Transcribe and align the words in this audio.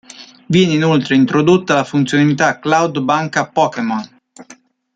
Viene 0.47 0.73
inoltre 0.73 1.13
introdotta 1.13 1.75
la 1.75 1.83
funzionalità 1.83 2.57
cloud 2.57 3.01
Banca 3.01 3.47
Pokémon. 3.49 4.17